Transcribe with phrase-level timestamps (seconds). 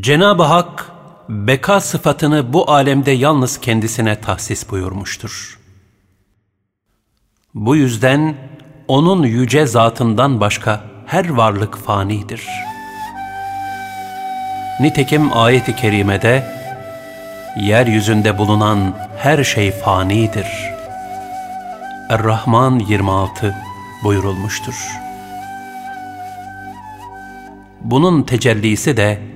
[0.00, 0.92] Cenab-ı Hak
[1.28, 5.58] beka sıfatını bu alemde yalnız kendisine tahsis buyurmuştur.
[7.54, 8.36] Bu yüzden
[8.88, 12.46] onun yüce zatından başka her varlık fanidir.
[14.80, 16.46] Nitekim ayeti kerimede
[17.60, 20.46] yeryüzünde bulunan her şey fanidir.
[22.10, 23.54] Er-Rahman 26
[24.04, 24.74] buyurulmuştur.
[27.80, 29.33] Bunun tecellisi de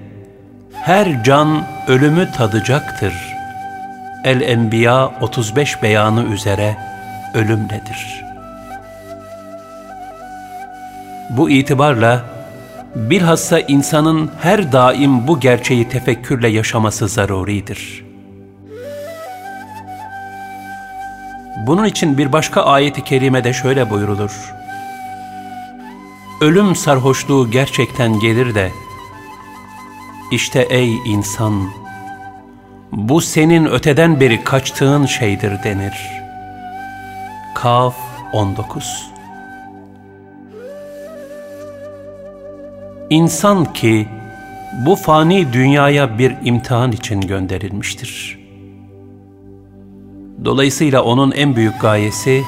[0.88, 3.14] her can ölümü tadacaktır.
[4.24, 6.76] El-Enbiya 35 beyanı üzere
[7.34, 8.24] ölüm nedir?
[11.30, 12.24] Bu itibarla
[12.94, 18.04] bilhassa insanın her daim bu gerçeği tefekkürle yaşaması zaruridir.
[21.66, 24.54] Bunun için bir başka ayeti kerimede şöyle buyurulur.
[26.40, 28.70] Ölüm sarhoşluğu gerçekten gelir de,
[30.32, 31.70] işte ey insan,
[32.92, 35.94] bu senin öteden beri kaçtığın şeydir denir.
[37.54, 37.96] Kaf
[38.32, 39.10] 19
[43.10, 44.08] İnsan ki
[44.86, 48.38] bu fani dünyaya bir imtihan için gönderilmiştir.
[50.44, 52.42] Dolayısıyla onun en büyük gayesi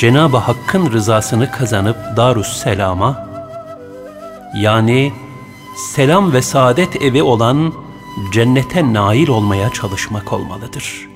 [0.00, 3.28] Cenab-ı Hakk'ın rızasını kazanıp Darus Selam'a
[4.54, 5.12] yani
[5.80, 7.72] selam ve saadet evi olan
[8.32, 11.08] cennete nail olmaya çalışmak olmalıdır.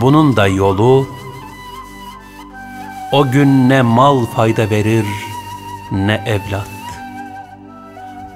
[0.00, 1.06] Bunun da yolu
[3.12, 5.06] o gün ne mal fayda verir
[5.92, 6.68] ne evlat.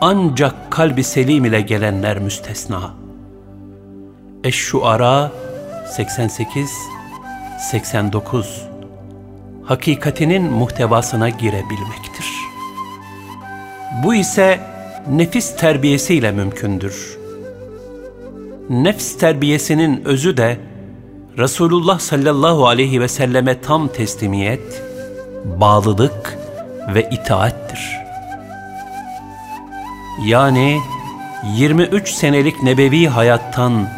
[0.00, 2.94] Ancak kalbi selim ile gelenler müstesna.
[4.44, 5.32] Eş-Şuara
[5.96, 6.72] 88
[7.70, 8.62] 89
[9.64, 12.49] Hakikatinin muhtevasına girebilmektir.
[13.90, 14.60] Bu ise
[15.08, 17.18] nefis terbiyesiyle mümkündür.
[18.70, 20.56] Nefs terbiyesinin özü de
[21.38, 24.82] Resulullah sallallahu aleyhi ve selleme tam teslimiyet,
[25.44, 26.38] bağlılık
[26.94, 27.98] ve itaattir.
[30.26, 30.78] Yani
[31.56, 33.88] 23 senelik nebevi hayattan,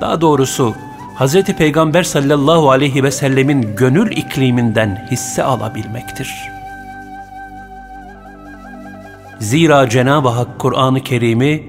[0.00, 0.74] daha doğrusu
[1.18, 1.42] Hz.
[1.42, 6.55] Peygamber sallallahu aleyhi ve sellemin gönül ikliminden hisse alabilmektir.''
[9.40, 11.62] Zira Cenab-ı Hak Kur'an-ı Kerim'i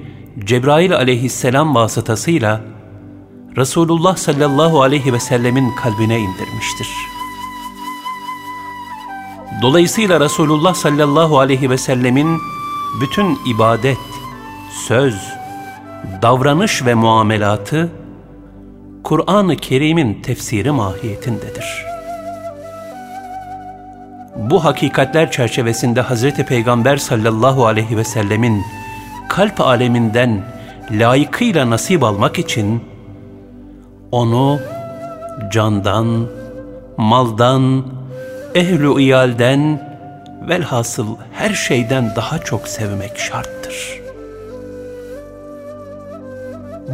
[0.45, 2.61] Cebrail aleyhisselam vasıtasıyla
[3.57, 6.88] Resulullah sallallahu aleyhi ve sellemin kalbine indirmiştir.
[9.61, 12.38] Dolayısıyla Resulullah sallallahu aleyhi ve sellemin
[13.01, 13.97] bütün ibadet,
[14.88, 15.16] söz,
[16.22, 17.91] davranış ve muamelatı
[19.03, 21.96] Kur'an-ı Kerim'in tefsiri mahiyetindedir.''
[24.37, 26.29] Bu hakikatler çerçevesinde Hz.
[26.31, 28.63] Peygamber sallallahu aleyhi ve sellemin
[29.29, 30.43] kalp aleminden
[30.91, 32.83] layıkıyla nasip almak için
[34.11, 34.59] onu
[35.51, 36.27] candan,
[36.97, 37.85] maldan,
[38.55, 39.81] ehl-i iyalden,
[40.49, 44.01] velhasıl her şeyden daha çok sevmek şarttır.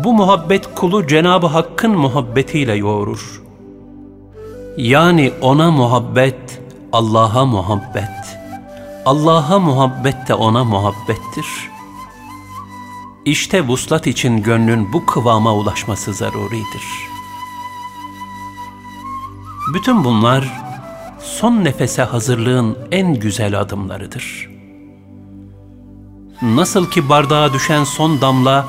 [0.04, 3.42] Bu muhabbet kulu Cenab-ı Hakk'ın muhabbetiyle yoğurur.
[4.78, 6.62] Yani ona muhabbet,
[6.94, 8.40] Allah'a muhabbet,
[9.06, 11.72] Allah'a muhabbet de ona muhabbettir.
[13.26, 16.84] İşte vuslat için gönlün bu kıvama ulaşması zaruridir.
[19.74, 20.62] Bütün bunlar
[21.20, 24.50] son nefese hazırlığın en güzel adımlarıdır.
[26.42, 28.68] Nasıl ki bardağa düşen son damla,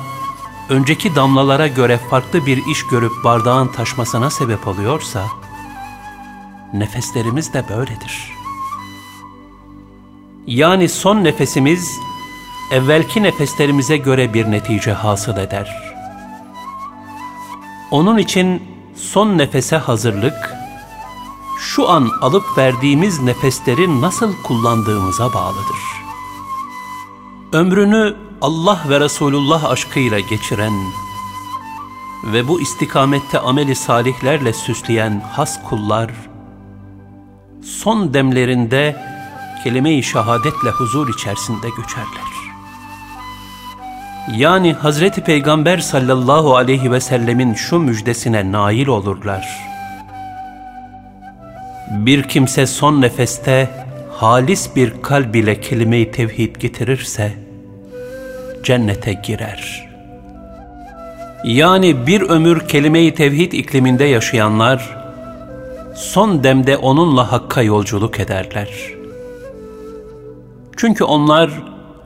[0.69, 5.23] önceki damlalara göre farklı bir iş görüp bardağın taşmasına sebep oluyorsa,
[6.79, 8.31] nefeslerimiz de böyledir.
[10.47, 11.99] Yani son nefesimiz
[12.71, 15.95] evvelki nefeslerimize göre bir netice hasıl eder.
[17.91, 18.63] Onun için
[18.95, 20.55] son nefese hazırlık,
[21.59, 25.77] şu an alıp verdiğimiz nefesleri nasıl kullandığımıza bağlıdır.
[27.53, 30.73] Ömrünü Allah ve Resulullah aşkıyla geçiren
[32.23, 36.11] ve bu istikamette ameli salihlerle süsleyen has kullar,
[37.65, 38.95] son demlerinde
[39.63, 42.35] kelime-i şehadetle huzur içerisinde göçerler.
[44.37, 49.47] Yani Hazreti Peygamber sallallahu aleyhi ve sellemin şu müjdesine nail olurlar.
[51.91, 53.69] Bir kimse son nefeste
[54.11, 57.33] halis bir kalb ile kelime-i tevhid getirirse
[58.63, 59.89] cennete girer.
[61.43, 65.04] Yani bir ömür kelime-i tevhid ikliminde yaşayanlar
[65.95, 68.69] son demde onunla Hakk'a yolculuk ederler.
[70.77, 71.49] Çünkü onlar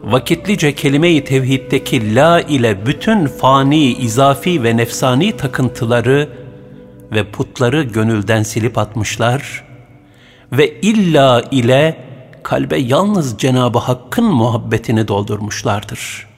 [0.03, 6.29] vakitlice kelime-i tevhiddeki la ile bütün fani, izafi ve nefsani takıntıları
[7.11, 9.63] ve putları gönülden silip atmışlar
[10.51, 12.05] ve illa ile
[12.43, 16.28] kalbe yalnız Cenab-ı Hakk'ın muhabbetini doldurmuşlardır.